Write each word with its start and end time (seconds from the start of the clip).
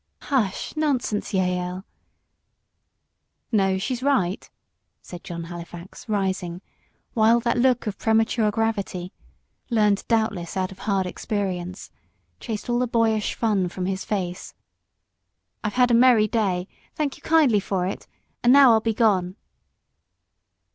"Hush! 0.23 0.75
nonsense, 0.75 1.31
Jael." 1.31 1.85
"No 3.51 3.77
she's 3.77 4.01
right," 4.01 4.49
said 5.03 5.23
John 5.23 5.43
Halifax, 5.43 6.09
rising, 6.09 6.63
while 7.13 7.39
that 7.41 7.59
look 7.59 7.85
of 7.85 7.99
premature 7.99 8.49
gravity, 8.49 9.13
learned 9.69 10.03
doubtless 10.07 10.57
out 10.57 10.71
of 10.71 10.79
hard 10.89 11.05
experience, 11.05 11.91
chased 12.39 12.67
all 12.67 12.79
the 12.79 12.87
boyish 12.87 13.35
fun 13.35 13.69
from 13.69 13.85
his 13.85 14.03
face. 14.03 14.55
"I've 15.63 15.73
had 15.75 15.91
a 15.91 15.93
merry 15.93 16.27
day 16.27 16.67
thank 16.95 17.17
you 17.17 17.21
kindly 17.21 17.59
for 17.59 17.85
it! 17.85 18.07
and 18.43 18.51
now 18.51 18.71
I'll 18.71 18.79
be 18.81 18.95
gone." 18.95 19.35